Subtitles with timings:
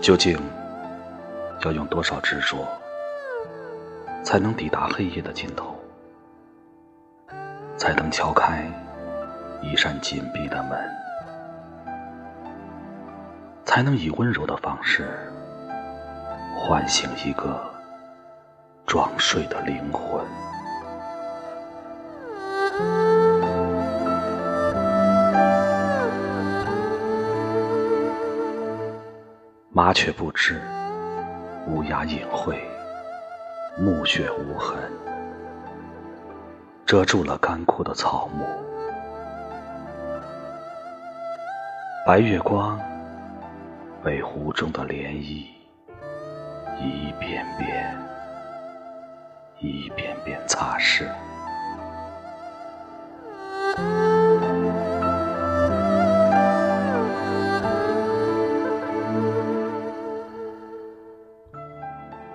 [0.00, 0.40] 究竟
[1.62, 2.66] 要用多少执着，
[4.24, 5.76] 才能抵达黑夜的尽头？
[7.76, 8.64] 才能敲开
[9.60, 10.78] 一扇紧闭的门？
[13.66, 15.06] 才能以温柔的方式
[16.56, 17.62] 唤醒一个
[18.86, 20.24] 装睡的灵魂？
[29.72, 30.60] 麻雀不知，
[31.68, 32.60] 乌鸦隐晦，
[33.78, 34.76] 暮雪无痕，
[36.84, 38.44] 遮住了干枯的草木。
[42.04, 42.80] 白月光
[44.02, 45.46] 被湖中的涟漪
[46.80, 47.96] 一遍遍、
[49.60, 51.06] 一遍遍擦拭。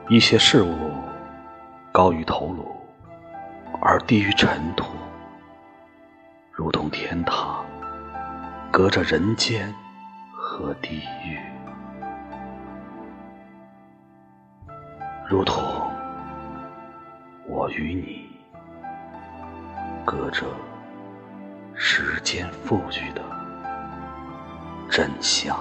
[0.08, 0.92] 一些事物
[1.92, 2.80] 高于头颅，
[3.82, 4.86] 而低于尘土，
[6.52, 7.66] 如同天堂，
[8.72, 9.74] 隔着人间
[10.32, 11.40] 和地狱，
[15.28, 15.64] 如同
[17.48, 18.30] 我与你，
[20.06, 20.46] 隔着
[21.74, 23.24] 时间赋予的
[24.88, 25.58] 真相。